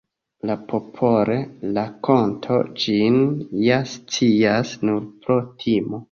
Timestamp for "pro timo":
5.27-5.99